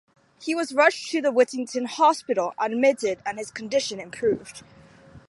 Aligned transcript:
He 0.41 0.55
was 0.55 0.73
rushed 0.73 1.11
to 1.11 1.21
the 1.21 1.31
Whittington 1.31 1.85
Hospital, 1.85 2.55
admitted, 2.59 3.19
and 3.23 3.37
his 3.37 3.51
condition 3.51 3.99
improved. 3.99 4.63